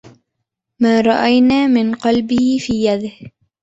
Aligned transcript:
ما 0.81 1.01
رأينا 1.01 1.67
من 1.67 1.95
قلبه 1.95 2.57
في 2.61 2.73
يديه 2.85 3.31